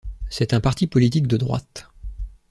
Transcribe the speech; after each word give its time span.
C'est 0.31 0.55
un 0.55 0.59
parti 0.61 0.87
politique 0.87 1.27
de 1.27 1.37
droite. 1.37 1.87